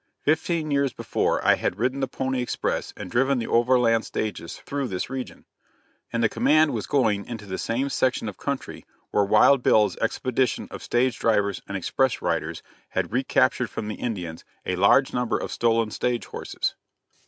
Fifteen 0.23 0.71
years 0.71 0.93
before, 0.93 1.45
I 1.45 1.53
had 1.53 1.77
ridden 1.77 1.99
the 1.99 2.07
pony 2.07 2.41
express 2.41 2.91
and 2.97 3.11
driven 3.11 3.37
the 3.37 3.45
overland 3.45 4.03
stages 4.03 4.57
through 4.57 4.87
this 4.87 5.11
region, 5.11 5.45
and 6.11 6.23
the 6.23 6.27
command 6.27 6.73
was 6.73 6.87
going 6.87 7.23
into 7.27 7.45
the 7.45 7.59
same 7.59 7.87
section 7.87 8.27
of 8.27 8.35
country 8.35 8.83
where 9.11 9.23
Wild 9.23 9.61
Bill's 9.61 9.97
expedition 9.97 10.67
of 10.71 10.81
stage 10.81 11.19
drivers 11.19 11.61
and 11.67 11.77
express 11.77 12.19
riders 12.19 12.63
had 12.89 13.11
recaptured 13.13 13.69
from 13.69 13.89
the 13.89 13.93
Indians 13.97 14.43
a 14.65 14.75
large 14.75 15.13
number 15.13 15.37
of 15.37 15.51
stolen 15.51 15.91
stage 15.91 16.25
horses. 16.25 16.73